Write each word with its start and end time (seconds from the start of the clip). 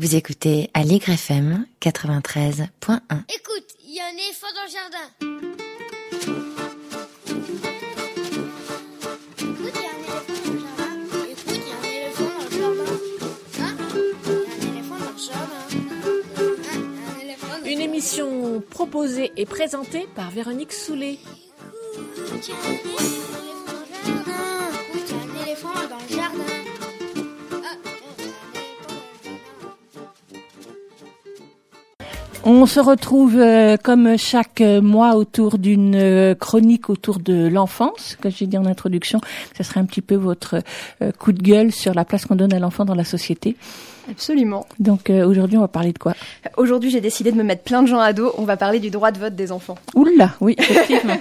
Vous 0.00 0.16
écoutez 0.16 0.70
Allegre 0.72 1.10
FM 1.10 1.66
93.1. 1.82 2.64
Écoute, 3.34 3.66
il 3.84 3.94
y 3.94 4.00
a 4.00 4.06
un 4.06 4.14
éléphant 4.14 4.46
dans 4.54 4.64
le 4.64 4.70
jardin. 4.72 5.06
Écoute, 9.36 9.74
il 9.74 9.82
y 9.82 9.84
a 9.84 9.92
un 9.92 10.00
éléphant 10.00 10.32
dans 10.38 10.54
le 10.54 10.58
jardin. 10.58 10.94
Écoute, 11.28 11.52
il 11.52 11.68
y 11.68 11.70
a 11.70 11.76
un 11.76 11.84
éléphant 11.84 12.30
dans 12.32 12.44
le 12.44 12.50
jardin. 12.56 12.96
Hein? 13.60 13.76
Il 14.16 14.64
y 14.64 14.64
a 14.64 14.64
un 14.64 14.72
éléphant 14.72 14.96
dans 14.96 15.12
le 15.12 15.18
jardin. 15.18 15.64
Hein 15.68 16.80
Il 16.80 17.04
y 17.04 17.04
a 17.04 17.12
un 17.12 17.20
éléphant 17.20 17.48
dans 17.48 17.58
le 17.62 17.70
Une 17.70 17.82
émission 17.82 18.62
proposée 18.70 19.32
et 19.36 19.44
présentée 19.44 20.08
par 20.16 20.30
Véronique 20.30 20.72
Soulet. 20.72 21.18
Écoute, 22.16 22.48
il 22.48 22.48
y 22.48 22.52
a 22.52 22.56
un 22.56 22.72
éléphant 22.72 23.39
On 32.44 32.64
se 32.64 32.80
retrouve 32.80 33.36
euh, 33.38 33.76
comme 33.76 34.16
chaque 34.16 34.62
euh, 34.62 34.80
mois 34.80 35.14
autour 35.14 35.58
d'une 35.58 35.94
euh, 35.94 36.34
chronique 36.34 36.88
autour 36.88 37.18
de 37.18 37.48
l'enfance, 37.48 38.16
que 38.18 38.30
j'ai 38.30 38.46
dit 38.46 38.56
en 38.56 38.64
introduction. 38.64 39.20
Ce 39.58 39.62
serait 39.62 39.80
un 39.80 39.84
petit 39.84 40.00
peu 40.00 40.14
votre 40.14 40.62
euh, 41.02 41.12
coup 41.12 41.32
de 41.32 41.42
gueule 41.42 41.70
sur 41.70 41.92
la 41.92 42.06
place 42.06 42.24
qu'on 42.24 42.36
donne 42.36 42.54
à 42.54 42.58
l'enfant 42.58 42.86
dans 42.86 42.94
la 42.94 43.04
société. 43.04 43.56
Absolument. 44.10 44.66
Donc 44.78 45.10
euh, 45.10 45.26
aujourd'hui, 45.26 45.58
on 45.58 45.60
va 45.60 45.68
parler 45.68 45.92
de 45.92 45.98
quoi? 45.98 46.14
Aujourd'hui, 46.56 46.90
j'ai 46.90 47.02
décidé 47.02 47.30
de 47.30 47.36
me 47.36 47.42
mettre 47.42 47.62
plein 47.62 47.82
de 47.82 47.88
gens 47.88 48.00
à 48.00 48.14
dos. 48.14 48.32
On 48.38 48.44
va 48.44 48.56
parler 48.56 48.80
du 48.80 48.88
droit 48.90 49.10
de 49.10 49.18
vote 49.18 49.34
des 49.34 49.52
enfants. 49.52 49.76
Oula, 49.94 50.30
oui, 50.40 50.54
effectivement. 50.58 51.18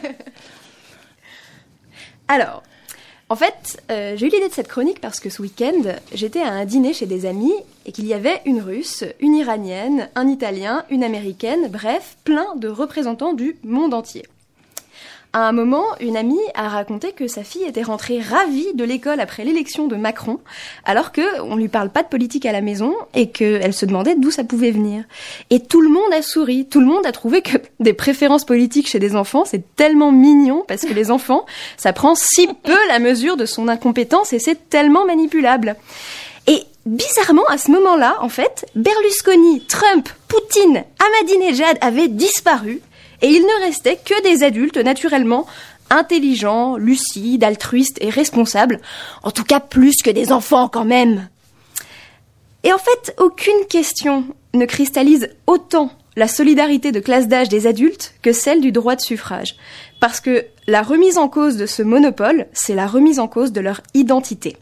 Alors, 2.29 2.63
en 3.31 3.35
fait, 3.35 3.81
euh, 3.91 4.15
j'ai 4.17 4.25
eu 4.25 4.29
l'idée 4.29 4.49
de 4.49 4.53
cette 4.53 4.67
chronique 4.67 4.99
parce 4.99 5.19
que 5.19 5.29
ce 5.29 5.43
week-end, 5.43 5.83
j'étais 6.13 6.41
à 6.41 6.49
un 6.49 6.65
dîner 6.65 6.93
chez 6.93 7.05
des 7.05 7.27
amis 7.27 7.53
et 7.85 7.91
qu'il 7.91 8.07
y 8.07 8.13
avait 8.15 8.41
une 8.45 8.59
Russe, 8.59 9.03
une 9.19 9.35
Iranienne, 9.35 10.09
un 10.15 10.27
Italien, 10.27 10.83
une 10.89 11.03
Américaine, 11.03 11.67
bref, 11.69 12.17
plein 12.23 12.55
de 12.55 12.67
représentants 12.67 13.33
du 13.33 13.57
monde 13.63 13.93
entier. 13.93 14.25
À 15.31 15.47
un 15.47 15.51
moment, 15.51 15.85
une 15.99 16.17
amie 16.17 16.39
a 16.55 16.69
raconté 16.69 17.11
que 17.11 17.27
sa 17.27 17.43
fille 17.43 17.63
était 17.63 17.83
rentrée 17.83 18.19
ravie 18.19 18.73
de 18.73 18.83
l'école 18.83 19.19
après 19.19 19.43
l'élection 19.43 19.85
de 19.85 19.95
Macron, 19.95 20.39
alors 20.85 21.11
que 21.11 21.41
on 21.41 21.55
lui 21.55 21.67
parle 21.67 21.91
pas 21.91 22.01
de 22.01 22.07
politique 22.07 22.47
à 22.47 22.51
la 22.51 22.61
maison 22.61 22.95
et 23.13 23.29
qu'elle 23.29 23.73
se 23.73 23.85
demandait 23.85 24.15
d'où 24.15 24.31
ça 24.31 24.43
pouvait 24.43 24.71
venir. 24.71 25.03
Et 25.51 25.59
tout 25.59 25.81
le 25.81 25.89
monde 25.89 26.11
a 26.13 26.23
souri, 26.23 26.65
tout 26.65 26.79
le 26.79 26.87
monde 26.87 27.05
a 27.05 27.11
trouvé 27.11 27.43
que 27.43 27.57
des 27.79 27.93
préférences 27.93 28.43
politiques 28.43 28.89
chez 28.89 28.97
des 28.97 29.15
enfants, 29.15 29.45
c'est 29.45 29.75
tellement 29.75 30.11
mignon 30.11 30.65
parce 30.67 30.81
que 30.81 30.93
les 30.93 31.11
enfants, 31.11 31.45
ça 31.77 31.93
prend 31.93 32.15
si 32.15 32.47
peu 32.47 32.87
la 32.87 32.97
mesure 32.97 33.37
de 33.37 33.45
son 33.45 33.67
incompétence 33.67 34.33
et 34.33 34.39
c'est 34.39 34.67
tellement 34.69 35.05
manipulable. 35.05 35.75
Et 36.47 36.63
bizarrement, 36.87 37.45
à 37.49 37.59
ce 37.59 37.69
moment-là, 37.69 38.17
en 38.21 38.29
fait, 38.29 38.65
Berlusconi, 38.73 39.63
Trump, 39.67 40.09
Poutine, 40.27 40.83
Ahmadinejad 40.99 41.77
avaient 41.81 42.07
disparu 42.07 42.81
et 43.21 43.27
il 43.27 43.41
ne 43.41 43.65
restait 43.65 43.99
que 44.03 44.21
des 44.23 44.43
adultes 44.43 44.77
naturellement 44.77 45.45
intelligents, 45.89 46.77
lucides, 46.77 47.43
altruistes 47.43 47.97
et 48.01 48.09
responsables. 48.09 48.79
En 49.23 49.31
tout 49.31 49.43
cas, 49.43 49.59
plus 49.59 49.97
que 50.03 50.11
des 50.11 50.31
enfants 50.31 50.69
quand 50.69 50.85
même. 50.85 51.27
Et 52.63 52.73
en 52.73 52.77
fait, 52.77 53.15
aucune 53.17 53.65
question 53.69 54.25
ne 54.53 54.65
cristallise 54.65 55.29
autant 55.47 55.91
la 56.15 56.27
solidarité 56.27 56.91
de 56.91 56.99
classe 56.99 57.27
d'âge 57.27 57.49
des 57.49 57.65
adultes 57.65 58.13
que 58.21 58.33
celle 58.33 58.61
du 58.61 58.71
droit 58.71 58.95
de 58.95 59.01
suffrage. 59.01 59.55
Parce 60.01 60.19
que 60.19 60.45
la 60.67 60.81
remise 60.81 61.17
en 61.17 61.29
cause 61.29 61.55
de 61.55 61.65
ce 61.65 61.81
monopole, 61.81 62.47
c'est 62.53 62.75
la 62.75 62.87
remise 62.87 63.19
en 63.19 63.27
cause 63.27 63.53
de 63.53 63.61
leur 63.61 63.81
identité. 63.93 64.57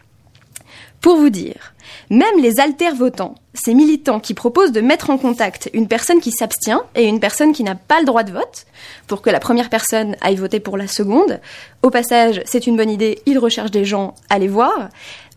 Pour 1.02 1.18
vous 1.18 1.30
dire, 1.30 1.74
même 2.10 2.40
les 2.40 2.60
alter-votants, 2.60 3.36
ces 3.54 3.74
militants 3.74 4.20
qui 4.20 4.34
proposent 4.34 4.72
de 4.72 4.82
mettre 4.82 5.10
en 5.10 5.18
contact 5.18 5.70
une 5.74 5.88
personne 5.88 6.20
qui 6.20 6.32
s'abstient 6.32 6.82
et 6.96 7.06
une 7.06 7.20
personne 7.20 7.54
qui 7.54 7.64
n'a 7.64 7.76
pas 7.76 8.00
le 8.00 8.06
droit 8.06 8.24
de 8.24 8.32
vote, 8.32 8.66
pour 9.08 9.22
que 9.22 9.30
la 9.30 9.40
première 9.40 9.70
personne 9.70 10.16
aille 10.22 10.36
voter 10.36 10.60
pour 10.60 10.78
la 10.78 10.88
seconde, 10.88 11.40
au 11.84 11.90
passage, 11.90 12.42
c'est 12.46 12.68
une 12.68 12.78
bonne 12.78 12.90
idée, 12.90 13.20
ils 13.26 13.40
recherchent 13.40 13.72
des 13.72 13.86
gens 13.86 14.16
les 14.38 14.48
voir, 14.48 14.90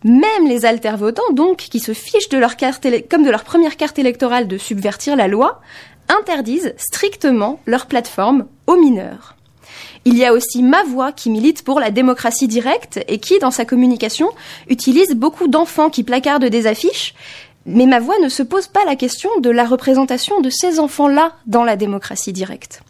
même 0.03 0.49
les 0.49 0.65
alter-votants, 0.65 1.33
donc, 1.33 1.59
qui 1.59 1.81
se 1.81 1.93
fichent 1.93 2.31
de 2.31 2.39
leur 2.39 2.57
carte, 2.57 2.87
comme 3.11 3.25
de 3.25 3.31
leur 3.31 3.45
première 3.45 3.77
carte 3.77 3.99
électorale 3.99 4.49
de 4.49 4.59
subvertir 4.59 5.15
la 5.15 5.29
loi, 5.29 5.61
interdisent 6.09 6.75
strictement 6.79 7.61
leur 7.67 7.87
plateforme 7.87 8.47
aux 8.67 8.77
mineurs. 8.77 9.37
Il 10.05 10.17
y 10.17 10.25
a 10.25 10.33
aussi 10.33 10.63
Ma 10.63 10.83
Voix 10.85 11.13
qui 11.13 11.29
milite 11.29 11.63
pour 11.63 11.79
la 11.79 11.91
démocratie 11.91 12.49
directe 12.49 13.01
et 13.07 13.19
qui, 13.19 13.39
dans 13.39 13.51
sa 13.51 13.65
communication, 13.65 14.31
utilise 14.69 15.15
beaucoup 15.15 15.47
d'enfants 15.47 15.91
qui 15.91 16.05
placardent 16.05 16.47
des 16.47 16.67
affiches. 16.67 17.15
Mais 17.67 17.87
Ma 17.87 18.01
Voix 18.01 18.19
ne 18.23 18.31
se 18.31 18.43
pose 18.43 18.67
pas 18.67 18.85
la 18.87 18.97
question 18.97 19.29
de 19.41 19.51
la 19.51 19.65
représentation 19.65 20.41
de 20.41 20.49
ces 20.49 20.81
enfants-là 20.81 21.33
dans 21.47 21.65
la 21.65 21.77
démocratie 21.77 22.33
directe. 22.33 22.83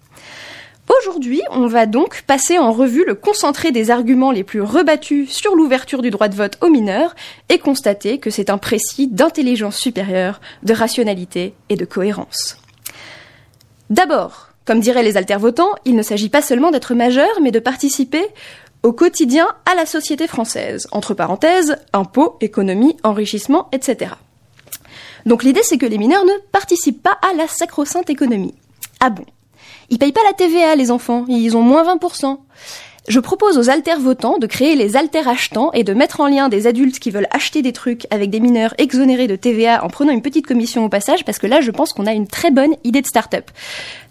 Aujourd'hui, 0.99 1.41
on 1.50 1.66
va 1.66 1.87
donc 1.87 2.22
passer 2.22 2.59
en 2.59 2.72
revue 2.72 3.04
le 3.06 3.15
concentré 3.15 3.70
des 3.70 3.91
arguments 3.91 4.32
les 4.32 4.43
plus 4.43 4.60
rebattus 4.60 5.31
sur 5.31 5.54
l'ouverture 5.54 6.03
du 6.03 6.10
droit 6.10 6.28
de 6.28 6.34
vote 6.34 6.59
aux 6.60 6.69
mineurs 6.69 7.15
et 7.49 7.59
constater 7.59 8.19
que 8.19 8.31
c'est 8.31 8.50
un 8.50 8.59
précis 8.59 9.06
d'intelligence 9.06 9.76
supérieure, 9.76 10.41
de 10.65 10.75
rationalité 10.75 11.54
et 11.69 11.76
de 11.76 11.84
cohérence. 11.84 12.56
D'abord, 13.88 14.50
comme 14.70 14.78
diraient 14.78 15.03
les 15.03 15.16
altervotants, 15.16 15.75
il 15.84 15.97
ne 15.97 16.03
s'agit 16.03 16.28
pas 16.28 16.42
seulement 16.42 16.70
d'être 16.70 16.94
majeur, 16.94 17.41
mais 17.42 17.50
de 17.50 17.58
participer 17.58 18.25
au 18.84 18.92
quotidien 18.92 19.48
à 19.69 19.75
la 19.75 19.84
société 19.84 20.28
française. 20.28 20.86
Entre 20.92 21.12
parenthèses, 21.12 21.76
impôts, 21.92 22.36
économie, 22.41 22.97
enrichissement, 23.03 23.66
etc. 23.72 24.12
Donc 25.26 25.42
l'idée, 25.42 25.62
c'est 25.64 25.76
que 25.76 25.86
les 25.86 25.98
mineurs 25.98 26.25
ne 26.25 26.38
participent 26.53 27.03
pas 27.03 27.19
à 27.28 27.34
la 27.34 27.48
sacro-sainte 27.48 28.10
économie. 28.10 28.54
Ah 29.00 29.10
bon? 29.10 29.25
Ils 29.88 29.98
payent 29.98 30.12
pas 30.12 30.22
la 30.25 30.34
TVA, 30.34 30.76
les 30.76 30.92
enfants, 30.92 31.25
ils 31.26 31.56
ont 31.56 31.62
moins 31.62 31.82
20%. 31.82 32.38
Je 33.08 33.19
propose 33.19 33.58
aux 33.58 33.70
alter-votants 33.70 34.38
de 34.38 34.47
créer 34.47 34.76
les 34.76 34.97
alter-achetants 34.97 35.72
et 35.72 35.82
de 35.82 35.94
mettre 35.94 36.20
en 36.20 36.28
lien 36.28 36.48
des 36.48 36.69
adultes 36.69 37.00
qui 37.00 37.10
veulent 37.10 37.26
acheter 37.32 37.60
des 37.62 37.72
trucs 37.72 38.06
avec 38.12 38.31
des 38.31 38.38
mineurs 38.38 38.75
exonérés 38.78 39.26
de 39.26 39.34
TVA 39.34 39.84
en 39.84 39.88
prenant 39.88 40.12
une 40.12 40.22
petite 40.22 40.47
commission 40.47 40.84
au 40.84 40.88
passage, 40.88 41.25
parce 41.25 41.41
que 41.41 41.48
là, 41.48 41.60
je 41.60 41.72
pense 41.72 41.92
qu'on 41.92 42.06
a 42.06 42.12
une 42.12 42.28
très 42.28 42.52
bonne 42.52 42.76
idée 42.84 43.02
de 43.02 43.08
start-up. 43.08 43.50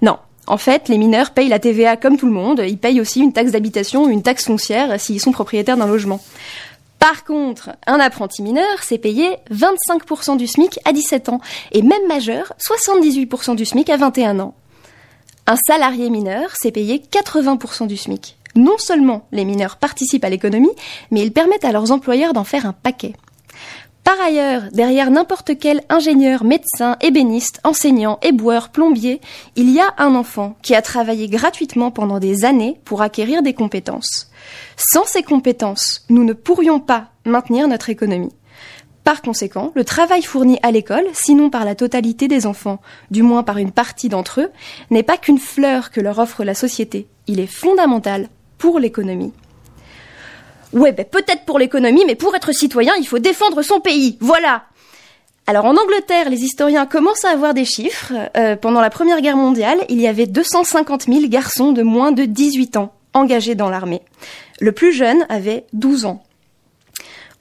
Non. 0.01 0.17
En 0.49 0.57
fait, 0.57 0.89
les 0.89 0.97
mineurs 0.97 1.29
payent 1.29 1.47
la 1.47 1.59
TVA 1.59 1.95
comme 1.95 2.17
tout 2.17 2.25
le 2.25 2.31
monde. 2.31 2.63
Ils 2.67 2.79
payent 2.79 2.99
aussi 2.99 3.21
une 3.21 3.31
taxe 3.33 3.51
d'habitation 3.51 4.09
une 4.09 4.23
taxe 4.23 4.45
foncière 4.45 4.99
s'ils 4.99 5.21
sont 5.21 5.31
propriétaires 5.31 5.77
d'un 5.77 5.85
logement. 5.85 6.19
Par 6.97 7.23
contre, 7.23 7.69
un 7.85 7.99
apprenti 7.99 8.41
mineur, 8.41 8.81
c'est 8.81 8.97
payé 8.97 9.37
25% 9.51 10.37
du 10.37 10.47
SMIC 10.47 10.79
à 10.85 10.91
17 10.91 11.29
ans, 11.29 11.39
et 11.71 11.83
même 11.83 12.05
majeur, 12.07 12.51
78% 12.59 13.55
du 13.55 13.63
SMIC 13.63 13.89
à 13.89 13.97
21 13.97 14.39
ans. 14.39 14.55
Un 15.45 15.55
salarié 15.67 16.09
mineur, 16.09 16.49
c'est 16.59 16.71
payé 16.71 17.01
80% 17.11 17.87
du 17.87 17.95
SMIC. 17.95 18.35
Non 18.55 18.77
seulement 18.79 19.27
les 19.31 19.45
mineurs 19.45 19.77
participent 19.77 20.25
à 20.25 20.29
l'économie, 20.29 20.71
mais 21.11 21.21
ils 21.21 21.31
permettent 21.31 21.63
à 21.63 21.71
leurs 21.71 21.91
employeurs 21.91 22.33
d'en 22.33 22.43
faire 22.43 22.65
un 22.65 22.73
paquet. 22.73 23.13
Par 24.09 24.21
ailleurs, 24.21 24.63
derrière 24.71 25.11
n'importe 25.11 25.51
quel 25.59 25.83
ingénieur, 25.87 26.43
médecin, 26.43 26.97
ébéniste, 26.99 27.59
enseignant, 27.63 28.17
éboueur, 28.23 28.69
plombier, 28.69 29.21
il 29.55 29.69
y 29.69 29.79
a 29.79 29.93
un 29.99 30.15
enfant 30.15 30.57
qui 30.63 30.73
a 30.73 30.81
travaillé 30.81 31.27
gratuitement 31.27 31.91
pendant 31.91 32.17
des 32.17 32.43
années 32.43 32.79
pour 32.85 33.03
acquérir 33.03 33.43
des 33.43 33.53
compétences. 33.53 34.31
Sans 34.77 35.05
ces 35.05 35.21
compétences, 35.21 36.07
nous 36.09 36.23
ne 36.23 36.33
pourrions 36.33 36.79
pas 36.79 37.09
maintenir 37.23 37.67
notre 37.67 37.91
économie. 37.91 38.33
Par 39.03 39.21
conséquent, 39.21 39.71
le 39.75 39.85
travail 39.85 40.23
fourni 40.23 40.57
à 40.63 40.71
l'école, 40.71 41.05
sinon 41.13 41.51
par 41.51 41.63
la 41.63 41.75
totalité 41.75 42.27
des 42.27 42.47
enfants, 42.47 42.81
du 43.11 43.21
moins 43.21 43.43
par 43.43 43.59
une 43.59 43.71
partie 43.71 44.09
d'entre 44.09 44.41
eux, 44.41 44.51
n'est 44.89 45.03
pas 45.03 45.17
qu'une 45.17 45.37
fleur 45.37 45.91
que 45.91 46.01
leur 46.01 46.17
offre 46.17 46.43
la 46.43 46.55
société. 46.55 47.05
Il 47.27 47.39
est 47.39 47.45
fondamental 47.45 48.27
pour 48.57 48.79
l'économie. 48.79 49.33
Ouais, 50.73 50.91
ben 50.91 51.05
peut-être 51.05 51.45
pour 51.45 51.59
l'économie, 51.59 52.03
mais 52.05 52.15
pour 52.15 52.35
être 52.35 52.51
citoyen, 52.51 52.93
il 52.99 53.07
faut 53.07 53.19
défendre 53.19 53.61
son 53.61 53.79
pays. 53.79 54.17
Voilà. 54.19 54.63
Alors 55.47 55.65
en 55.65 55.75
Angleterre, 55.75 56.29
les 56.29 56.43
historiens 56.43 56.85
commencent 56.85 57.25
à 57.25 57.31
avoir 57.31 57.55
des 57.55 57.65
chiffres. 57.65 58.13
Euh, 58.37 58.55
pendant 58.55 58.81
la 58.81 58.91
Première 58.91 59.21
Guerre 59.21 59.35
mondiale, 59.35 59.79
il 59.89 59.99
y 59.99 60.07
avait 60.07 60.27
250 60.27 61.05
000 61.05 61.21
garçons 61.27 61.71
de 61.71 61.81
moins 61.81 62.11
de 62.11 62.25
18 62.25 62.77
ans 62.77 62.93
engagés 63.13 63.55
dans 63.55 63.69
l'armée. 63.69 64.01
Le 64.59 64.71
plus 64.71 64.93
jeune 64.93 65.25
avait 65.27 65.65
12 65.73 66.05
ans. 66.05 66.23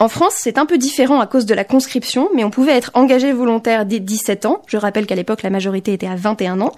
En 0.00 0.08
France, 0.08 0.34
c'est 0.36 0.58
un 0.58 0.66
peu 0.66 0.78
différent 0.78 1.20
à 1.20 1.26
cause 1.26 1.44
de 1.44 1.54
la 1.54 1.64
conscription, 1.64 2.28
mais 2.32 2.44
on 2.44 2.50
pouvait 2.50 2.76
être 2.76 2.92
engagé 2.94 3.32
volontaire 3.32 3.84
dès 3.84 3.98
17 3.98 4.46
ans. 4.46 4.62
Je 4.68 4.76
rappelle 4.76 5.06
qu'à 5.06 5.16
l'époque, 5.16 5.42
la 5.42 5.50
majorité 5.50 5.92
était 5.92 6.06
à 6.06 6.14
21 6.14 6.60
ans. 6.60 6.72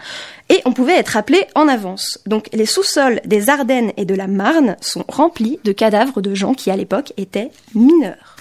Et 0.49 0.63
on 0.65 0.73
pouvait 0.73 0.97
être 0.97 1.19
appelé 1.19 1.45
en 1.55 1.69
avance. 1.69 2.19
Donc 2.27 2.49
les 2.55 2.65
sous-sols 2.65 3.21
des 3.27 3.51
Ardennes 3.51 3.93
et 3.99 4.07
de 4.07 4.15
la 4.15 4.27
Marne 4.27 4.77
sont 4.81 5.05
remplis 5.07 5.59
de 5.65 5.73
cadavres 5.73 6.23
de 6.23 6.35
gens 6.35 6.55
qui, 6.55 6.71
à 6.71 6.77
l'époque, 6.77 7.13
étaient 7.19 7.51
mineurs. 7.75 8.37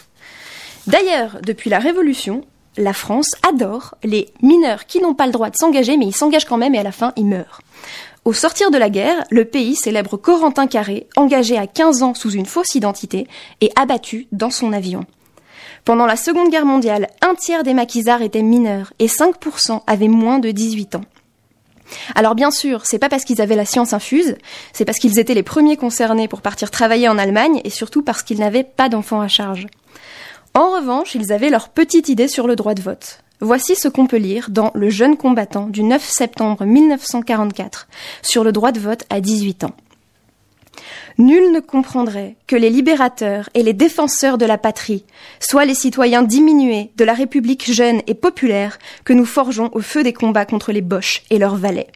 D'ailleurs, 0.88 1.40
depuis 1.44 1.70
la 1.70 1.80
Révolution, 1.80 2.46
la 2.78 2.94
France 2.94 3.32
adore 3.48 3.96
les 4.06 4.30
mineurs 4.42 4.86
qui 4.86 5.02
n'ont 5.02 5.14
pas 5.14 5.26
le 5.26 5.34
droit 5.34 5.50
de 5.50 5.58
s'engager, 5.58 5.98
mais 5.98 6.06
ils 6.06 6.16
s'engagent 6.16 6.46
quand 6.46 6.58
même 6.58 6.74
et 6.74 6.80
à 6.80 6.84
la 6.84 6.94
fin, 6.94 7.12
ils 7.18 7.26
meurent. 7.26 7.60
Au 8.26 8.34
sortir 8.34 8.70
de 8.70 8.78
la 8.78 8.90
guerre, 8.90 9.24
le 9.30 9.46
pays 9.46 9.76
célèbre 9.76 10.18
Corentin 10.18 10.68
Carré, 10.68 11.08
engagé 11.16 11.58
à 11.58 11.68
15 11.68 12.04
ans 12.04 12.14
sous 12.14 12.32
une 12.32 12.46
fausse 12.46 12.76
identité 12.76 13.28
et 13.62 13.72
abattu 13.76 14.28
dans 14.32 14.50
son 14.50 14.74
avion. 14.74 15.06
Pendant 15.86 16.06
la 16.06 16.18
Seconde 16.18 16.50
Guerre 16.50 16.66
mondiale, 16.66 17.08
un 17.22 17.36
tiers 17.36 17.64
des 17.64 17.74
maquisards 17.74 18.22
étaient 18.22 18.42
mineurs 18.42 18.94
et 19.00 19.08
5% 19.08 19.82
avaient 19.88 20.10
moins 20.10 20.40
de 20.40 20.52
18 20.52 20.96
ans. 20.96 21.06
Alors 22.14 22.36
bien 22.36 22.52
sûr, 22.52 22.86
c'est 22.86 23.00
pas 23.00 23.10
parce 23.10 23.24
qu'ils 23.24 23.42
avaient 23.42 23.56
la 23.56 23.66
science 23.66 23.94
infuse, 23.94 24.36
c'est 24.74 24.86
parce 24.86 25.00
qu'ils 25.00 25.18
étaient 25.18 25.34
les 25.34 25.42
premiers 25.42 25.78
concernés 25.78 26.28
pour 26.28 26.42
partir 26.42 26.70
travailler 26.70 27.08
en 27.08 27.18
Allemagne 27.18 27.62
et 27.64 27.70
surtout 27.70 28.04
parce 28.04 28.22
qu'ils 28.22 28.40
n'avaient 28.40 28.64
pas 28.64 28.90
d'enfants 28.90 29.22
à 29.22 29.28
charge. 29.28 29.66
En 30.54 30.72
revanche, 30.72 31.16
ils 31.16 31.32
avaient 31.32 31.50
leur 31.50 31.70
petite 31.70 32.10
idée 32.10 32.28
sur 32.28 32.48
le 32.48 32.56
droit 32.56 32.74
de 32.74 32.82
vote. 32.82 33.22
Voici 33.42 33.76
ce 33.76 33.88
qu'on 33.88 34.06
peut 34.06 34.18
lire 34.18 34.50
dans 34.50 34.72
Le 34.76 34.90
jeune 34.90 35.16
combattant 35.16 35.68
du 35.68 35.82
9 35.82 36.04
septembre 36.04 36.66
1944 36.66 37.88
sur 38.22 38.44
le 38.44 38.52
droit 38.52 38.74
de 38.74 38.82
vote 38.82 39.06
à 39.10 39.22
18 39.22 39.64
ans. 39.64 39.76
Nul 41.18 41.54
ne 41.54 41.62
comprendrait 41.62 42.36
que 42.48 42.58
les 42.58 42.70
libérateurs 42.70 43.50
et 43.54 43.64
les 43.64 43.72
défenseurs 43.72 44.38
de 44.38 44.46
la 44.46 44.58
patrie 44.58 45.06
soient 45.40 45.64
les 45.64 45.74
citoyens 45.74 46.22
diminués 46.22 46.92
de 46.98 47.06
la 47.06 47.14
République 47.14 47.72
jeune 47.72 48.02
et 48.08 48.14
populaire 48.14 48.78
que 49.06 49.14
nous 49.14 49.26
forgeons 49.26 49.70
au 49.74 49.80
feu 49.80 50.04
des 50.04 50.14
combats 50.14 50.46
contre 50.46 50.74
les 50.74 50.82
Boches 50.82 51.24
et 51.30 51.40
leurs 51.40 51.56
valets. 51.56 51.92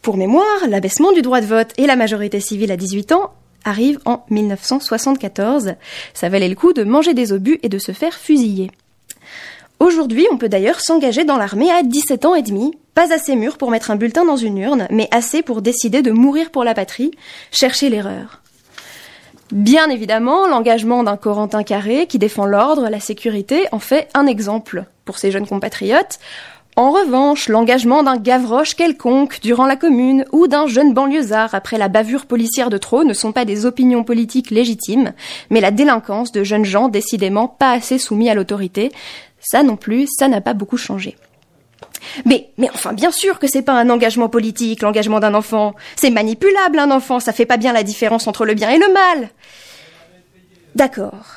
Pour 0.00 0.16
mémoire, 0.16 0.68
l'abaissement 0.68 1.12
du 1.12 1.20
droit 1.20 1.42
de 1.42 1.46
vote 1.46 1.72
et 1.76 1.86
la 1.86 1.96
majorité 1.96 2.40
civile 2.40 2.72
à 2.72 2.78
18 2.78 3.12
ans 3.12 3.30
arrive 3.64 3.98
en 4.06 4.24
1974. 4.30 5.74
Ça 6.14 6.28
valait 6.30 6.48
le 6.48 6.54
coup 6.54 6.72
de 6.72 6.84
manger 6.84 7.12
des 7.12 7.32
obus 7.32 7.58
et 7.62 7.68
de 7.68 7.78
se 7.78 7.92
faire 7.92 8.14
fusiller. 8.14 8.70
Aujourd'hui, 9.80 10.26
on 10.30 10.36
peut 10.36 10.50
d'ailleurs 10.50 10.82
s'engager 10.82 11.24
dans 11.24 11.38
l'armée 11.38 11.70
à 11.70 11.82
17 11.82 12.26
ans 12.26 12.34
et 12.34 12.42
demi, 12.42 12.72
pas 12.94 13.14
assez 13.14 13.34
mûr 13.34 13.56
pour 13.56 13.70
mettre 13.70 13.90
un 13.90 13.96
bulletin 13.96 14.26
dans 14.26 14.36
une 14.36 14.58
urne, 14.58 14.86
mais 14.90 15.08
assez 15.10 15.40
pour 15.40 15.62
décider 15.62 16.02
de 16.02 16.10
mourir 16.10 16.50
pour 16.50 16.64
la 16.64 16.74
patrie, 16.74 17.12
chercher 17.50 17.88
l'erreur. 17.88 18.42
Bien 19.52 19.88
évidemment, 19.88 20.46
l'engagement 20.46 21.02
d'un 21.02 21.16
Corentin 21.16 21.62
Carré 21.62 22.06
qui 22.06 22.18
défend 22.18 22.44
l'ordre, 22.44 22.90
la 22.90 23.00
sécurité, 23.00 23.66
en 23.72 23.78
fait 23.78 24.08
un 24.12 24.26
exemple 24.26 24.84
pour 25.06 25.18
ses 25.18 25.30
jeunes 25.30 25.46
compatriotes. 25.46 26.18
En 26.76 26.92
revanche, 26.92 27.48
l'engagement 27.48 28.02
d'un 28.02 28.16
Gavroche 28.16 28.74
quelconque 28.74 29.40
durant 29.40 29.66
la 29.66 29.76
commune 29.76 30.24
ou 30.30 30.46
d'un 30.46 30.66
jeune 30.66 30.94
banlieusard 30.94 31.54
après 31.54 31.78
la 31.78 31.88
bavure 31.88 32.26
policière 32.26 32.70
de 32.70 32.78
trop 32.78 33.02
ne 33.02 33.12
sont 33.12 33.32
pas 33.32 33.44
des 33.44 33.66
opinions 33.66 34.04
politiques 34.04 34.50
légitimes, 34.50 35.12
mais 35.50 35.60
la 35.60 35.72
délinquance 35.72 36.30
de 36.30 36.44
jeunes 36.44 36.64
gens 36.64 36.88
décidément 36.88 37.48
pas 37.48 37.72
assez 37.72 37.98
soumis 37.98 38.30
à 38.30 38.34
l'autorité, 38.34 38.92
ça 39.40 39.62
non 39.62 39.76
plus, 39.76 40.06
ça 40.18 40.28
n'a 40.28 40.40
pas 40.40 40.54
beaucoup 40.54 40.76
changé. 40.76 41.16
Mais, 42.24 42.50
enfin, 42.72 42.92
bien 42.92 43.10
sûr 43.10 43.38
que 43.38 43.46
c'est 43.46 43.62
pas 43.62 43.72
un 43.72 43.90
engagement 43.90 44.28
politique, 44.28 44.82
l'engagement 44.82 45.20
d'un 45.20 45.34
enfant. 45.34 45.74
C'est 45.96 46.10
manipulable, 46.10 46.78
un 46.78 46.90
enfant, 46.90 47.20
ça 47.20 47.32
fait 47.32 47.46
pas 47.46 47.56
bien 47.56 47.72
la 47.72 47.82
différence 47.82 48.26
entre 48.26 48.44
le 48.44 48.54
bien 48.54 48.70
et 48.70 48.78
le 48.78 48.92
mal. 48.92 49.30
D'accord. 50.74 51.36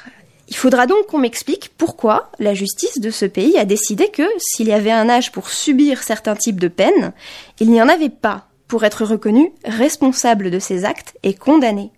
Il 0.50 0.56
faudra 0.56 0.88
donc 0.88 1.08
qu'on 1.08 1.20
m'explique 1.20 1.72
pourquoi 1.78 2.32
la 2.40 2.54
justice 2.54 3.00
de 3.00 3.10
ce 3.10 3.26
pays 3.26 3.58
a 3.58 3.66
décidé 3.66 4.10
que, 4.10 4.24
s'il 4.38 4.68
y 4.68 4.74
avait 4.74 4.92
un 4.92 5.10
âge 5.10 5.32
pour 5.32 5.50
subir 5.50 6.04
certains 6.04 6.36
types 6.36 6.60
de 6.60 6.68
peines, 6.68 7.14
il 7.60 7.72
n'y 7.72 7.82
en 7.82 7.90
avait 7.90 8.10
pas 8.10 8.48
pour 8.68 8.84
être 8.84 9.06
reconnu 9.06 9.52
responsable 9.66 10.52
de 10.52 10.60
ces 10.60 10.86
actes 10.86 11.16
et 11.24 11.34
condamné. 11.34 11.92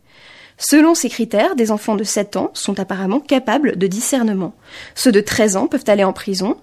Selon 0.57 0.95
ces 0.95 1.09
critères, 1.09 1.55
des 1.55 1.71
enfants 1.71 1.95
de 1.95 2.03
7 2.03 2.37
ans 2.37 2.51
sont 2.53 2.79
apparemment 2.79 3.19
capables 3.19 3.77
de 3.77 3.87
discernement. 3.87 4.55
Ceux 4.95 5.11
de 5.11 5.21
13 5.21 5.57
ans 5.57 5.67
peuvent 5.67 5.83
aller 5.87 6.03
en 6.03 6.13
prison 6.13 6.57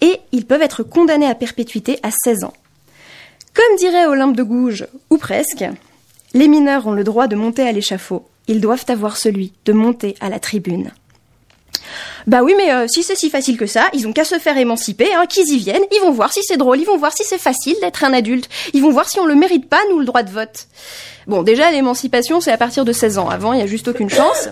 et 0.00 0.20
ils 0.32 0.46
peuvent 0.46 0.62
être 0.62 0.82
condamnés 0.82 1.28
à 1.28 1.34
perpétuité 1.34 1.98
à 2.02 2.10
16 2.10 2.44
ans. 2.44 2.54
Comme 3.52 3.76
dirait 3.76 4.06
Olympe 4.06 4.36
de 4.36 4.42
Gouges, 4.42 4.86
ou 5.10 5.18
presque, 5.18 5.64
les 6.32 6.48
mineurs 6.48 6.86
ont 6.86 6.92
le 6.92 7.04
droit 7.04 7.28
de 7.28 7.36
monter 7.36 7.66
à 7.66 7.72
l'échafaud. 7.72 8.26
Ils 8.48 8.60
doivent 8.60 8.84
avoir 8.88 9.16
celui 9.16 9.52
de 9.64 9.72
monter 9.72 10.16
à 10.20 10.28
la 10.28 10.40
tribune. 10.40 10.90
Bah 12.26 12.42
oui, 12.42 12.54
mais 12.56 12.72
euh, 12.72 12.86
si 12.88 13.02
c'est 13.02 13.16
si 13.16 13.28
facile 13.28 13.58
que 13.58 13.66
ça, 13.66 13.88
ils 13.92 14.06
ont 14.06 14.12
qu'à 14.12 14.24
se 14.24 14.38
faire 14.38 14.56
émanciper, 14.56 15.12
hein, 15.14 15.26
qu'ils 15.26 15.48
y 15.50 15.58
viennent, 15.58 15.84
ils 15.92 16.00
vont 16.00 16.10
voir 16.10 16.32
si 16.32 16.40
c'est 16.42 16.56
drôle, 16.56 16.80
ils 16.80 16.86
vont 16.86 16.96
voir 16.96 17.12
si 17.12 17.22
c'est 17.24 17.38
facile 17.38 17.76
d'être 17.80 18.04
un 18.04 18.12
adulte, 18.12 18.48
ils 18.72 18.82
vont 18.82 18.90
voir 18.90 19.08
si 19.08 19.20
on 19.20 19.26
le 19.26 19.34
mérite 19.34 19.68
pas, 19.68 19.80
nous, 19.90 19.98
le 19.98 20.06
droit 20.06 20.22
de 20.22 20.30
vote. 20.30 20.66
Bon, 21.26 21.42
déjà, 21.42 21.70
l'émancipation, 21.70 22.40
c'est 22.40 22.52
à 22.52 22.56
partir 22.56 22.84
de 22.84 22.92
16 22.92 23.18
ans. 23.18 23.28
Avant, 23.28 23.52
il 23.52 23.60
y 23.60 23.62
a 23.62 23.66
juste 23.66 23.88
aucune 23.88 24.10
chance. 24.10 24.48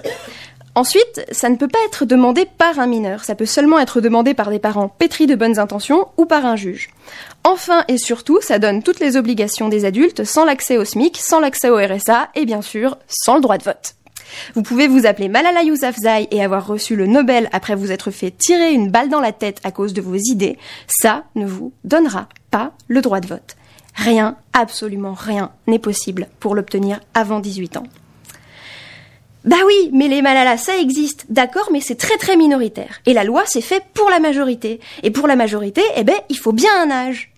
Ensuite, 0.75 1.27
ça 1.31 1.51
ne 1.51 1.57
peut 1.57 1.69
pas 1.69 1.79
être 1.87 2.07
demandé 2.07 2.47
par 2.47 2.79
un 2.79 2.87
mineur, 2.87 3.25
ça 3.25 3.35
peut 3.35 3.45
seulement 3.45 3.79
être 3.79 4.01
demandé 4.01 4.33
par 4.33 4.49
des 4.49 4.59
parents 4.59 4.89
pétris 4.89 5.27
de 5.27 5.35
bonnes 5.35 5.59
intentions 5.59 6.09
ou 6.17 6.25
par 6.25 6.47
un 6.47 6.57
juge. 6.57 6.89
Enfin 7.45 7.85
et 7.89 7.99
surtout, 7.99 8.41
ça 8.41 8.59
donne 8.59 8.83
toutes 8.83 8.99
les 8.99 9.19
obligations 9.19 9.69
des 9.69 9.85
adultes 9.85 10.25
sans 10.25 10.47
l'accès 10.47 10.79
au 10.79 10.87
SMIC, 10.87 11.19
sans 11.19 11.41
l'accès 11.41 11.69
au 11.69 11.77
RSA 11.77 12.31
et 12.35 12.47
bien 12.47 12.63
sûr 12.63 12.97
sans 13.07 13.35
le 13.35 13.43
droit 13.43 13.59
de 13.59 13.65
vote. 13.65 13.97
Vous 14.55 14.63
pouvez 14.63 14.89
vous 14.89 15.07
appeler 15.07 15.29
Malala 15.29 15.63
Yousafzai 15.63 16.29
et 16.31 16.43
avoir 16.43 16.67
reçu 16.67 16.97
le 16.97 17.07
Nobel 17.07 17.49
après 17.53 17.75
vous 17.75 17.93
être 17.93 18.11
fait 18.11 18.31
tirer 18.31 18.73
une 18.73 18.91
balle 18.91 19.09
dans 19.09 19.21
la 19.21 19.33
tête 19.33 19.61
à 19.65 19.71
cause 19.71 19.93
de 19.93 20.03
vos 20.03 20.17
idées, 20.17 20.59
ça 20.87 21.25
ne 21.35 21.47
vous 21.47 21.73
donnera 21.85 22.29
pas 22.51 22.73
le 22.89 23.01
droit 23.01 23.21
de 23.21 23.29
vote. 23.29 23.57
Rien, 23.95 24.37
absolument 24.53 25.15
rien 25.15 25.53
n'est 25.67 25.79
possible 25.79 26.29
pour 26.41 26.55
l'obtenir 26.55 27.01
avant 27.15 27.41
18 27.41 27.77
ans. 27.77 27.87
Bah 29.45 29.57
oui, 29.67 29.91
mais 29.93 30.07
les 30.07 30.23
Malala, 30.23 30.57
ça 30.57 30.79
existe, 30.79 31.27
d'accord, 31.29 31.69
mais 31.73 31.81
c'est 31.81 31.97
très 31.97 32.17
très 32.17 32.37
minoritaire. 32.37 33.01
Et 33.07 33.13
la 33.13 33.25
loi, 33.25 33.43
c'est 33.47 33.61
fait 33.61 33.83
pour 33.93 34.09
la 34.09 34.21
majorité. 34.21 34.79
Et 35.03 35.11
pour 35.11 35.27
la 35.27 35.35
majorité, 35.35 35.83
eh 35.97 36.05
ben, 36.05 36.15
il 36.29 36.39
faut 36.39 36.53
bien 36.53 36.71
un 36.81 36.91
âge. 36.93 37.33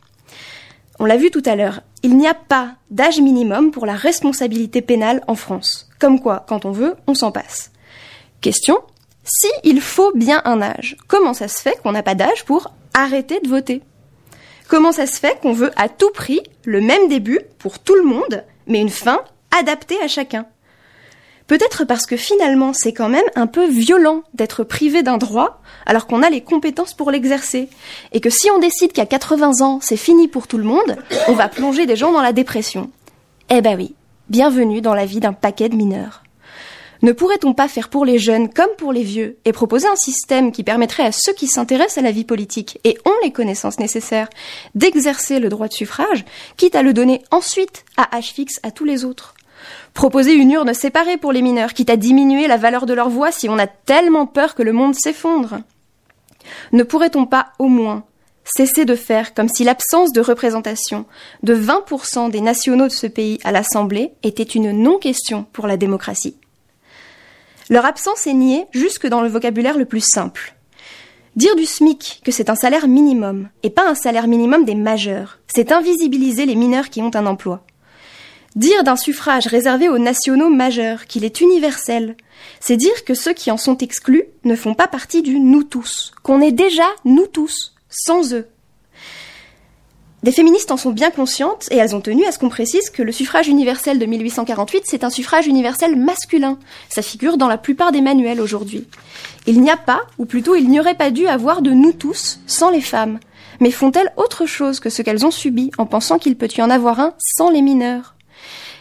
On 0.99 1.07
l'a 1.07 1.17
vu 1.17 1.31
tout 1.31 1.43
à 1.47 1.57
l'heure, 1.57 1.81
il 2.03 2.17
n'y 2.19 2.29
a 2.29 2.35
pas 2.35 2.73
d'âge 2.91 3.21
minimum 3.21 3.71
pour 3.71 3.87
la 3.87 3.95
responsabilité 3.95 4.83
pénale 4.83 5.23
en 5.27 5.35
France. 5.35 5.89
Comme 6.05 6.21
quoi, 6.21 6.45
quand 6.47 6.67
on 6.67 6.71
veut, 6.71 6.97
on 7.07 7.15
s'en 7.15 7.33
passe. 7.33 7.71
Question 8.43 8.83
si 9.25 9.49
il 9.63 9.81
faut 9.81 10.13
bien 10.15 10.43
un 10.45 10.61
âge, 10.61 10.99
comment 11.09 11.33
ça 11.33 11.49
se 11.49 11.63
fait 11.63 11.81
qu'on 11.83 11.93
n'a 11.93 12.03
pas 12.03 12.15
d'âge 12.15 12.45
pour 12.45 12.75
arrêter 12.93 13.41
de 13.41 13.49
voter? 13.49 13.81
Comment 14.69 14.93
ça 14.93 15.07
se 15.07 15.19
fait 15.19 15.41
qu'on 15.41 15.55
veut 15.55 15.71
à 15.77 15.89
tout 15.89 16.11
prix 16.11 16.43
le 16.67 16.83
même 16.83 17.09
début 17.09 17.41
pour 17.59 17.79
tout 17.79 17.95
le 17.95 18.03
monde, 18.03 18.45
mais 18.67 18.83
une 18.83 18.91
fin 18.91 19.23
adaptée 19.59 19.99
à 20.03 20.09
chacun? 20.09 20.45
Peut-être 21.47 21.85
parce 21.85 22.05
que 22.05 22.19
finalement 22.19 22.75
c'est 22.75 22.93
quand 22.93 23.09
même 23.09 23.25
un 23.35 23.47
peu 23.47 23.67
violent 23.67 24.25
d'être 24.35 24.63
privé 24.63 25.03
d'un 25.03 25.17
droit 25.17 25.63
alors 25.87 26.07
qu'on 26.07 26.23
a 26.23 26.29
les 26.29 26.43
compétences 26.43 26.93
pour 26.93 27.13
l'exercer. 27.13 27.71
Et 28.13 28.21
que 28.21 28.29
si 28.29 28.51
on 28.51 28.59
décide 28.59 28.93
qu'à 28.93 29.07
80 29.07 29.63
ans 29.63 29.79
c'est 29.81 29.97
fini 29.97 30.29
pour 30.29 30.49
tout 30.49 30.59
le 30.59 30.65
monde, 30.65 30.99
on 31.29 31.33
va 31.33 31.49
plonger 31.49 31.87
des 31.87 31.97
gens 31.97 32.13
dans 32.13 32.21
la 32.21 32.35
dépression. 32.35 32.91
Eh 33.49 33.63
ben 33.63 33.79
oui, 33.79 33.95
bienvenue 34.29 34.81
dans 34.81 34.95
la 34.95 35.07
vie 35.07 35.21
d'un 35.21 35.33
paquet 35.33 35.69
de 35.69 35.77
mineurs. 35.77 36.23
Ne 37.03 37.13
pourrait-on 37.13 37.53
pas 37.53 37.69
faire 37.69 37.91
pour 37.91 38.07
les 38.07 38.19
jeunes 38.19 38.49
comme 38.49 38.75
pour 38.79 38.93
les 38.93 39.03
vieux 39.03 39.37
et 39.45 39.53
proposer 39.53 39.87
un 39.87 39.97
système 39.97 40.53
qui 40.53 40.65
permettrait 40.65 41.05
à 41.05 41.13
ceux 41.13 41.35
qui 41.35 41.47
s'intéressent 41.47 41.99
à 41.99 42.03
la 42.03 42.13
vie 42.13 42.25
politique 42.25 42.81
et 42.85 42.97
ont 43.05 43.15
les 43.23 43.33
connaissances 43.33 43.79
nécessaires 43.79 44.31
d'exercer 44.75 45.39
le 45.39 45.51
droit 45.51 45.69
de 45.69 45.75
suffrage, 45.75 46.25
quitte 46.57 46.77
à 46.77 46.83
le 46.83 46.95
donner 46.95 47.23
ensuite 47.31 47.85
à 47.99 48.17
âge 48.17 48.31
fixe 48.31 48.59
à 48.63 48.71
tous 48.71 48.87
les 48.87 49.05
autres? 49.05 49.35
Proposer 49.93 50.33
une 50.33 50.53
urne 50.53 50.73
séparée 50.73 51.19
pour 51.19 51.33
les 51.33 51.43
mineurs, 51.43 51.75
quitte 51.75 51.91
à 51.91 51.97
diminuer 51.97 52.47
la 52.47 52.57
valeur 52.57 52.87
de 52.87 52.95
leur 52.95 53.11
voix 53.11 53.33
si 53.33 53.49
on 53.51 53.59
a 53.59 53.67
tellement 53.67 54.27
peur 54.27 54.55
que 54.55 54.63
le 54.63 54.73
monde 54.73 54.95
s'effondre? 54.95 55.59
Ne 56.73 56.83
pourrait-on 56.85 57.27
pas 57.27 57.53
au 57.59 57.69
moins 57.69 58.05
cesser 58.45 58.85
de 58.85 58.95
faire 58.95 59.35
comme 59.35 59.49
si 59.49 59.65
l'absence 59.65 60.13
de 60.13 60.21
représentation 60.21 61.07
de 61.43 61.55
20% 61.55 62.31
des 62.31 62.41
nationaux 62.41 62.87
de 62.87 62.93
ce 62.93 63.07
pays 63.07 63.39
à 63.45 63.53
l'Assemblée 63.53 64.13
était 64.23 64.43
une 64.43 64.71
non-question 64.73 65.47
pour 65.53 65.67
la 65.67 65.77
démocratie 65.77 66.37
Leur 67.71 67.85
absence 67.85 68.27
est 68.27 68.35
niée 68.35 68.67
jusque 68.73 69.07
dans 69.07 69.23
le 69.23 69.29
vocabulaire 69.29 69.79
le 69.79 69.87
plus 69.87 70.05
simple. 70.07 70.55
Dire 71.37 71.57
du 71.57 71.65
SMIC 71.65 72.21
que 72.25 72.31
c'est 72.31 72.51
un 72.51 72.55
salaire 72.55 72.87
minimum 72.87 73.49
et 73.65 73.71
pas 73.71 73.89
un 73.89 73.97
salaire 73.97 74.29
minimum 74.29 74.65
des 74.65 74.77
majeurs, 74.77 75.41
c'est 75.49 75.73
invisibiliser 75.73 76.47
les 76.47 76.55
mineurs 76.55 76.91
qui 76.91 77.03
ont 77.03 77.15
un 77.15 77.27
emploi. 77.27 77.65
Dire 78.55 78.85
d'un 78.85 78.95
suffrage 78.95 79.49
réservé 79.49 79.89
aux 79.89 79.99
nationaux 79.99 80.49
majeurs 80.49 81.07
qu'il 81.07 81.25
est 81.25 81.41
universel, 81.41 82.17
c'est 82.61 82.77
dire 82.77 83.05
que 83.05 83.15
ceux 83.15 83.33
qui 83.33 83.51
en 83.51 83.57
sont 83.57 83.77
exclus 83.79 84.27
ne 84.45 84.55
font 84.55 84.75
pas 84.75 84.87
partie 84.87 85.23
du 85.23 85.41
nous 85.41 85.65
tous, 85.65 86.13
qu'on 86.23 86.41
est 86.41 86.53
déjà 86.53 86.87
nous 87.05 87.27
tous, 87.27 87.74
sans 87.95 88.35
eux. 88.35 88.47
Des 90.23 90.33
féministes 90.33 90.71
en 90.71 90.79
sont 90.79 90.91
bien 90.91 91.11
conscientes 91.11 91.69
et 91.71 91.77
elles 91.77 91.95
ont 91.95 92.01
tenu 92.01 92.25
à 92.25 92.33
ce 92.33 92.39
qu'on 92.39 92.49
précise 92.49 92.89
que 92.89 93.03
le 93.03 93.13
suffrage 93.13 93.47
universel 93.47 93.99
de 93.99 94.07
1848, 94.07 94.85
c'est 94.87 95.05
un 95.05 95.11
suffrage 95.11 95.47
universel 95.47 95.97
masculin. 95.97 96.59
Ça 96.89 97.03
figure 97.03 97.37
dans 97.37 97.47
la 97.47 97.59
plupart 97.59 97.93
des 97.93 98.01
manuels 98.01 98.41
aujourd'hui. 98.41 98.89
Il 99.47 99.61
n'y 99.61 99.71
a 99.71 99.77
pas, 99.77 100.01
ou 100.17 100.25
plutôt 100.25 100.57
il 100.57 100.71
n'y 100.71 100.81
aurait 100.81 100.95
pas 100.95 101.11
dû 101.11 101.27
avoir 101.27 101.61
de 101.61 101.73
nous 101.73 101.93
tous 101.93 102.41
sans 102.47 102.71
les 102.71 102.81
femmes. 102.81 103.21
Mais 103.61 103.71
font-elles 103.71 104.15
autre 104.17 104.47
chose 104.47 104.81
que 104.81 104.89
ce 104.89 105.03
qu'elles 105.03 105.27
ont 105.27 105.31
subi 105.31 105.71
en 105.77 105.85
pensant 105.85 106.19
qu'il 106.19 106.37
peut 106.37 106.49
y 106.57 106.63
en 106.63 106.71
avoir 106.71 107.01
un 107.01 107.13
sans 107.19 107.51
les 107.51 107.61
mineurs? 107.61 108.15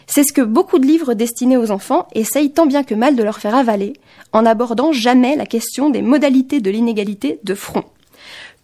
C'est 0.06 0.24
ce 0.24 0.32
que 0.32 0.40
beaucoup 0.40 0.78
de 0.78 0.86
livres 0.86 1.12
destinés 1.12 1.58
aux 1.58 1.70
enfants 1.70 2.08
essayent 2.14 2.52
tant 2.52 2.64
bien 2.64 2.84
que 2.84 2.94
mal 2.94 3.16
de 3.16 3.22
leur 3.22 3.38
faire 3.38 3.54
avaler, 3.54 3.92
en 4.32 4.42
n'abordant 4.42 4.92
jamais 4.92 5.36
la 5.36 5.44
question 5.44 5.90
des 5.90 6.00
modalités 6.00 6.60
de 6.60 6.70
l'inégalité 6.70 7.38
de 7.44 7.54
front. 7.54 7.84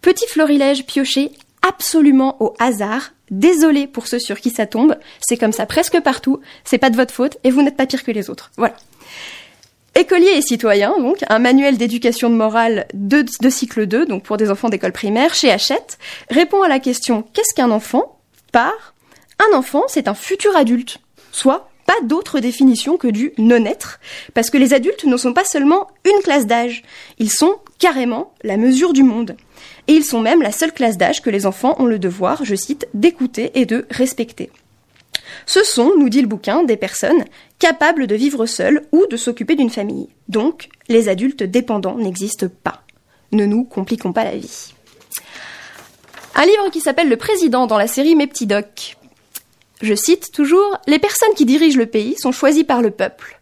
Petit 0.01 0.27
florilège 0.27 0.85
pioché 0.85 1.31
absolument 1.61 2.41
au 2.41 2.53
hasard, 2.59 3.11
désolé 3.29 3.87
pour 3.87 4.07
ceux 4.07 4.19
sur 4.19 4.39
qui 4.39 4.49
ça 4.49 4.65
tombe, 4.65 4.97
c'est 5.19 5.37
comme 5.37 5.51
ça 5.51 5.65
presque 5.65 5.99
partout, 6.01 6.41
c'est 6.63 6.79
pas 6.79 6.89
de 6.89 6.95
votre 6.95 7.13
faute 7.13 7.37
et 7.43 7.51
vous 7.51 7.61
n'êtes 7.61 7.77
pas 7.77 7.85
pire 7.85 8.03
que 8.03 8.11
les 8.11 8.29
autres. 8.29 8.51
Voilà. 8.57 8.75
Écolier 9.93 10.31
et 10.35 10.41
citoyen, 10.41 10.97
donc, 10.97 11.17
un 11.27 11.39
manuel 11.39 11.77
d'éducation 11.77 12.29
de 12.29 12.35
morale 12.35 12.87
de, 12.93 13.25
de 13.41 13.49
cycle 13.49 13.85
2, 13.85 14.05
donc 14.05 14.23
pour 14.23 14.37
des 14.37 14.49
enfants 14.49 14.69
d'école 14.69 14.93
primaire, 14.93 15.33
chez 15.35 15.51
Hachette, 15.51 15.99
répond 16.29 16.63
à 16.63 16.69
la 16.69 16.79
question 16.79 17.23
qu'est-ce 17.33 17.53
qu'un 17.53 17.71
enfant? 17.71 18.17
par 18.51 18.93
un 19.39 19.57
enfant, 19.57 19.83
c'est 19.87 20.07
un 20.07 20.13
futur 20.13 20.55
adulte, 20.55 20.99
soit 21.31 21.69
pas 21.87 21.99
d'autre 22.03 22.39
définition 22.39 22.97
que 22.97 23.07
du 23.07 23.33
non-être, 23.37 23.99
parce 24.33 24.49
que 24.49 24.57
les 24.57 24.73
adultes 24.73 25.05
ne 25.05 25.17
sont 25.17 25.33
pas 25.33 25.43
seulement 25.43 25.87
une 26.05 26.21
classe 26.21 26.45
d'âge, 26.45 26.83
ils 27.17 27.31
sont 27.31 27.55
carrément 27.79 28.33
la 28.43 28.57
mesure 28.57 28.93
du 28.93 29.03
monde. 29.03 29.35
Et 29.87 29.93
ils 29.93 30.05
sont 30.05 30.21
même 30.21 30.41
la 30.41 30.51
seule 30.51 30.73
classe 30.73 30.97
d'âge 30.97 31.21
que 31.21 31.29
les 31.29 31.45
enfants 31.45 31.75
ont 31.79 31.85
le 31.85 31.99
devoir, 31.99 32.43
je 32.43 32.55
cite, 32.55 32.87
d'écouter 32.93 33.51
et 33.55 33.65
de 33.65 33.85
respecter. 33.89 34.49
Ce 35.45 35.63
sont, 35.63 35.93
nous 35.97 36.09
dit 36.09 36.21
le 36.21 36.27
bouquin, 36.27 36.63
des 36.63 36.77
personnes 36.77 37.25
capables 37.59 38.07
de 38.07 38.15
vivre 38.15 38.45
seules 38.45 38.85
ou 38.91 39.05
de 39.07 39.17
s'occuper 39.17 39.55
d'une 39.55 39.69
famille. 39.69 40.09
Donc, 40.27 40.69
les 40.87 41.09
adultes 41.09 41.43
dépendants 41.43 41.97
n'existent 41.97 42.47
pas. 42.63 42.83
Ne 43.31 43.45
nous 43.45 43.63
compliquons 43.63 44.13
pas 44.13 44.23
la 44.23 44.35
vie. 44.35 44.73
Un 46.35 46.45
livre 46.45 46.69
qui 46.71 46.79
s'appelle 46.79 47.09
Le 47.09 47.17
Président 47.17 47.67
dans 47.67 47.77
la 47.77 47.87
série 47.87 48.15
Mes 48.15 48.27
petits 48.27 48.47
docs. 48.47 48.97
Je 49.81 49.93
cite 49.95 50.31
toujours 50.31 50.77
Les 50.87 50.99
personnes 50.99 51.33
qui 51.35 51.45
dirigent 51.45 51.77
le 51.77 51.85
pays 51.85 52.15
sont 52.17 52.31
choisies 52.31 52.63
par 52.63 52.81
le 52.81 52.91
peuple. 52.91 53.39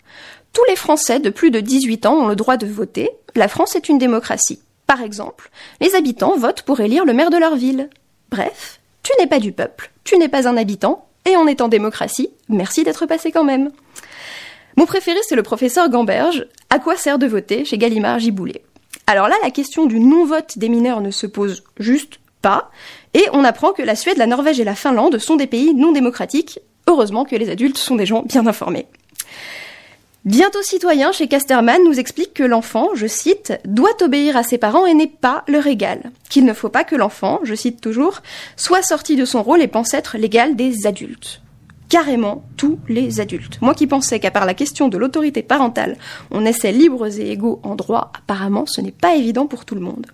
Tous 0.54 0.64
les 0.68 0.76
Français 0.76 1.20
de 1.20 1.30
plus 1.30 1.52
de 1.52 1.60
18 1.60 2.06
ans 2.06 2.16
ont 2.16 2.28
le 2.28 2.36
droit 2.36 2.58
de 2.58 2.66
voter. 2.66 3.10
La 3.36 3.48
France 3.48 3.76
est 3.76 3.90
une 3.90 4.00
démocratie. 4.00 4.60
Par 4.90 5.04
exemple, 5.04 5.52
les 5.82 5.94
habitants 5.94 6.36
votent 6.36 6.64
pour 6.64 6.80
élire 6.80 7.06
le 7.06 7.14
maire 7.14 7.30
de 7.30 7.38
leur 7.38 7.56
ville. 7.56 7.92
Bref, 8.32 8.80
tu 9.04 9.12
n'es 9.20 9.28
pas 9.28 9.38
du 9.38 9.52
peuple, 9.52 9.92
tu 10.04 10.18
n'es 10.18 10.30
pas 10.30 10.48
un 10.48 10.58
habitant, 10.58 11.06
et 11.26 11.38
on 11.38 11.46
est 11.46 11.62
en 11.62 11.68
démocratie, 11.68 12.32
merci 12.50 12.84
d'être 12.84 13.06
passé 13.06 13.32
quand 13.32 13.44
même. 13.44 13.70
Mon 14.78 14.88
préféré, 14.88 15.20
c'est 15.28 15.36
le 15.36 15.44
professeur 15.44 15.90
Gamberge. 15.90 16.48
À 16.72 16.80
quoi 16.80 16.98
sert 16.98 17.20
de 17.20 17.28
voter 17.28 17.66
chez 17.66 17.78
Gallimard 17.78 18.18
Giboulet? 18.18 18.64
Alors 19.06 19.28
là, 19.28 19.36
la 19.44 19.52
question 19.52 19.86
du 19.86 20.00
non-vote 20.00 20.58
des 20.58 20.70
mineurs 20.70 21.02
ne 21.02 21.12
se 21.12 21.28
pose 21.28 21.64
juste 21.78 22.20
pas, 22.42 22.72
et 23.14 23.26
on 23.32 23.44
apprend 23.44 23.74
que 23.74 23.84
la 23.84 23.96
Suède, 23.96 24.18
la 24.18 24.26
Norvège 24.26 24.60
et 24.60 24.64
la 24.64 24.74
Finlande 24.74 25.20
sont 25.20 25.36
des 25.36 25.46
pays 25.46 25.76
non 25.76 25.92
démocratiques. 25.92 26.62
Heureusement 26.88 27.26
que 27.26 27.36
les 27.36 27.52
adultes 27.52 27.78
sont 27.78 27.96
des 27.96 28.08
gens 28.08 28.24
bien 28.24 28.48
informés. 28.48 28.88
Bientôt 30.30 30.62
citoyen, 30.62 31.12
chez 31.12 31.28
Casterman 31.28 31.84
nous 31.84 32.00
explique 32.00 32.36
que 32.36 32.44
l'enfant, 32.44 32.90
je 32.94 33.08
cite, 33.08 33.54
doit 33.66 34.04
obéir 34.04 34.38
à 34.38 34.44
ses 34.44 34.60
parents 34.60 34.86
et 34.86 34.94
n'est 34.94 35.08
pas 35.08 35.44
leur 35.48 35.66
égal. 35.66 36.12
Qu'il 36.30 36.46
ne 36.46 36.54
faut 36.54 36.70
pas 36.70 36.84
que 36.84 36.96
l'enfant, 36.96 37.40
je 37.42 37.56
cite 37.56 37.82
toujours, 37.82 38.22
soit 38.56 38.84
sorti 38.84 39.16
de 39.16 39.26
son 39.26 39.42
rôle 39.42 39.60
et 39.60 39.68
pense 39.68 39.96
être 39.96 40.20
l'égal 40.20 40.56
des 40.56 40.86
adultes. 40.86 41.42
Carrément 41.90 42.44
tous 42.58 42.78
les 42.88 43.20
adultes. 43.20 43.60
Moi 43.64 43.74
qui 43.74 43.88
pensais 43.88 44.20
qu'à 44.20 44.30
part 44.30 44.46
la 44.46 44.54
question 44.54 44.88
de 44.88 45.00
l'autorité 45.00 45.42
parentale, 45.42 45.98
on 46.30 46.46
essaie 46.46 46.74
libres 46.74 47.08
et 47.20 47.32
égaux 47.32 47.60
en 47.64 47.74
droit, 47.74 48.12
apparemment 48.16 48.68
ce 48.68 48.82
n'est 48.82 48.92
pas 48.92 49.16
évident 49.16 49.48
pour 49.48 49.66
tout 49.66 49.74
le 49.74 49.82
monde. 49.82 50.06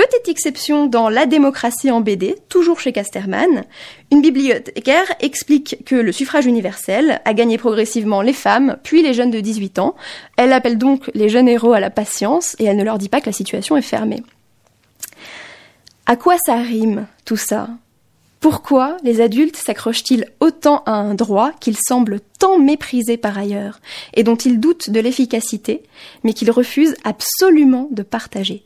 Petite 0.00 0.28
exception 0.28 0.86
dans 0.86 1.10
La 1.10 1.26
démocratie 1.26 1.90
en 1.90 2.00
BD, 2.00 2.34
toujours 2.48 2.80
chez 2.80 2.90
Casterman, 2.90 3.64
une 4.10 4.22
bibliothécaire 4.22 5.04
explique 5.20 5.76
que 5.84 5.94
le 5.94 6.10
suffrage 6.10 6.46
universel 6.46 7.20
a 7.26 7.34
gagné 7.34 7.58
progressivement 7.58 8.22
les 8.22 8.32
femmes, 8.32 8.78
puis 8.82 9.02
les 9.02 9.12
jeunes 9.12 9.30
de 9.30 9.40
18 9.40 9.78
ans. 9.78 9.94
Elle 10.38 10.54
appelle 10.54 10.78
donc 10.78 11.10
les 11.12 11.28
jeunes 11.28 11.48
héros 11.48 11.74
à 11.74 11.80
la 11.80 11.90
patience 11.90 12.56
et 12.58 12.64
elle 12.64 12.78
ne 12.78 12.82
leur 12.82 12.96
dit 12.96 13.10
pas 13.10 13.20
que 13.20 13.26
la 13.26 13.34
situation 13.34 13.76
est 13.76 13.82
fermée. 13.82 14.22
À 16.06 16.16
quoi 16.16 16.38
ça 16.38 16.54
rime 16.56 17.06
tout 17.26 17.36
ça? 17.36 17.68
Pourquoi 18.40 18.96
les 19.04 19.20
adultes 19.20 19.56
s'accrochent-ils 19.56 20.24
autant 20.40 20.82
à 20.86 20.92
un 20.92 21.12
droit 21.12 21.52
qu'ils 21.60 21.76
semblent 21.76 22.20
tant 22.38 22.58
méprisés 22.58 23.18
par 23.18 23.36
ailleurs 23.36 23.80
et 24.14 24.22
dont 24.22 24.36
ils 24.36 24.60
doutent 24.60 24.88
de 24.88 25.00
l'efficacité, 25.00 25.82
mais 26.24 26.32
qu'ils 26.32 26.50
refusent 26.50 26.96
absolument 27.04 27.88
de 27.90 28.02
partager? 28.02 28.64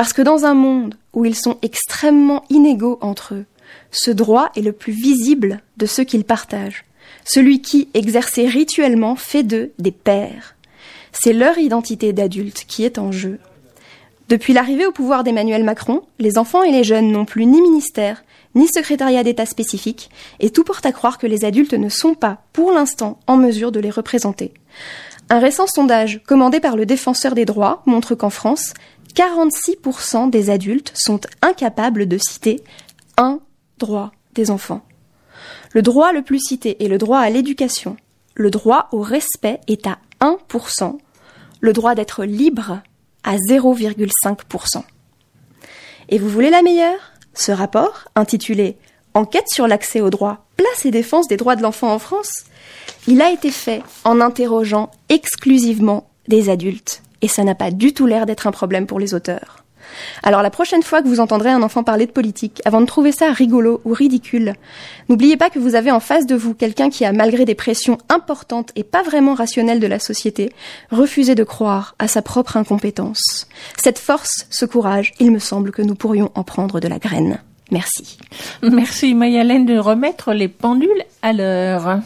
Parce 0.00 0.14
que 0.14 0.22
dans 0.22 0.46
un 0.46 0.54
monde 0.54 0.94
où 1.12 1.26
ils 1.26 1.36
sont 1.36 1.58
extrêmement 1.60 2.44
inégaux 2.48 2.96
entre 3.02 3.34
eux, 3.34 3.44
ce 3.90 4.10
droit 4.10 4.48
est 4.56 4.62
le 4.62 4.72
plus 4.72 4.94
visible 4.94 5.60
de 5.76 5.84
ceux 5.84 6.04
qu'ils 6.04 6.24
partagent. 6.24 6.86
Celui 7.26 7.60
qui, 7.60 7.90
exercé 7.92 8.46
rituellement, 8.46 9.14
fait 9.14 9.42
d'eux 9.42 9.72
des 9.78 9.90
pères. 9.90 10.56
C'est 11.12 11.34
leur 11.34 11.58
identité 11.58 12.14
d'adulte 12.14 12.64
qui 12.66 12.82
est 12.84 12.96
en 12.96 13.12
jeu. 13.12 13.40
Depuis 14.30 14.54
l'arrivée 14.54 14.86
au 14.86 14.92
pouvoir 14.92 15.22
d'Emmanuel 15.22 15.64
Macron, 15.64 16.00
les 16.18 16.38
enfants 16.38 16.62
et 16.62 16.72
les 16.72 16.82
jeunes 16.82 17.12
n'ont 17.12 17.26
plus 17.26 17.44
ni 17.44 17.60
ministère, 17.60 18.24
ni 18.54 18.68
secrétariat 18.68 19.22
d'État 19.22 19.44
spécifique, 19.44 20.08
et 20.38 20.48
tout 20.48 20.64
porte 20.64 20.86
à 20.86 20.92
croire 20.92 21.18
que 21.18 21.26
les 21.26 21.44
adultes 21.44 21.74
ne 21.74 21.90
sont 21.90 22.14
pas, 22.14 22.38
pour 22.54 22.72
l'instant, 22.72 23.20
en 23.26 23.36
mesure 23.36 23.70
de 23.70 23.80
les 23.80 23.90
représenter. 23.90 24.54
Un 25.32 25.38
récent 25.38 25.68
sondage 25.68 26.22
commandé 26.26 26.58
par 26.58 26.74
le 26.74 26.86
défenseur 26.86 27.36
des 27.36 27.44
droits 27.44 27.82
montre 27.86 28.16
qu'en 28.16 28.30
France, 28.30 28.74
46% 29.14 30.30
des 30.30 30.50
adultes 30.50 30.92
sont 30.94 31.20
incapables 31.42 32.06
de 32.06 32.18
citer 32.18 32.62
un 33.16 33.40
droit 33.78 34.12
des 34.34 34.50
enfants. 34.50 34.82
Le 35.72 35.82
droit 35.82 36.12
le 36.12 36.22
plus 36.22 36.40
cité 36.40 36.84
est 36.84 36.88
le 36.88 36.98
droit 36.98 37.18
à 37.18 37.30
l'éducation. 37.30 37.96
Le 38.34 38.50
droit 38.50 38.88
au 38.92 39.00
respect 39.00 39.60
est 39.68 39.86
à 39.86 39.98
1%. 40.20 40.98
Le 41.60 41.72
droit 41.72 41.94
d'être 41.94 42.24
libre 42.24 42.80
à 43.24 43.36
0,5%. 43.36 44.82
Et 46.08 46.18
vous 46.18 46.28
voulez 46.28 46.50
la 46.50 46.62
meilleure? 46.62 47.12
Ce 47.34 47.52
rapport, 47.52 48.08
intitulé 48.16 48.76
Enquête 49.14 49.48
sur 49.48 49.66
l'accès 49.66 50.00
au 50.00 50.08
droit, 50.08 50.46
place 50.56 50.84
et 50.84 50.92
défense 50.92 51.26
des 51.26 51.36
droits 51.36 51.56
de 51.56 51.62
l'enfant 51.62 51.92
en 51.92 51.98
France, 51.98 52.44
il 53.08 53.20
a 53.22 53.32
été 53.32 53.50
fait 53.50 53.82
en 54.04 54.20
interrogeant 54.20 54.90
exclusivement 55.08 56.08
des 56.28 56.48
adultes 56.48 57.02
et 57.22 57.28
ça 57.28 57.44
n'a 57.44 57.54
pas 57.54 57.70
du 57.70 57.92
tout 57.92 58.06
l'air 58.06 58.26
d'être 58.26 58.46
un 58.46 58.52
problème 58.52 58.86
pour 58.86 59.00
les 59.00 59.14
auteurs. 59.14 59.64
Alors 60.22 60.42
la 60.42 60.50
prochaine 60.50 60.82
fois 60.82 61.02
que 61.02 61.08
vous 61.08 61.20
entendrez 61.20 61.50
un 61.50 61.62
enfant 61.62 61.82
parler 61.82 62.06
de 62.06 62.12
politique, 62.12 62.60
avant 62.64 62.80
de 62.80 62.86
trouver 62.86 63.12
ça 63.12 63.32
rigolo 63.32 63.80
ou 63.84 63.92
ridicule, 63.92 64.54
n'oubliez 65.08 65.36
pas 65.36 65.50
que 65.50 65.58
vous 65.58 65.74
avez 65.74 65.90
en 65.90 66.00
face 66.00 66.26
de 66.26 66.34
vous 66.34 66.54
quelqu'un 66.54 66.90
qui 66.90 67.04
a, 67.04 67.12
malgré 67.12 67.44
des 67.44 67.54
pressions 67.54 67.98
importantes 68.08 68.70
et 68.76 68.84
pas 68.84 69.02
vraiment 69.02 69.34
rationnelles 69.34 69.80
de 69.80 69.86
la 69.86 69.98
société, 69.98 70.52
refusé 70.90 71.34
de 71.34 71.44
croire 71.44 71.94
à 71.98 72.08
sa 72.08 72.22
propre 72.22 72.56
incompétence. 72.56 73.48
Cette 73.76 73.98
force, 73.98 74.46
ce 74.50 74.64
courage, 74.64 75.12
il 75.18 75.30
me 75.30 75.38
semble 75.38 75.72
que 75.72 75.82
nous 75.82 75.94
pourrions 75.94 76.30
en 76.34 76.44
prendre 76.44 76.80
de 76.80 76.88
la 76.88 76.98
graine. 76.98 77.40
Merci. 77.70 78.18
Merci 78.62 79.14
Mayalène 79.14 79.64
de 79.64 79.78
remettre 79.78 80.32
les 80.32 80.48
pendules 80.48 81.04
à 81.22 81.32
l'heure. 81.32 81.98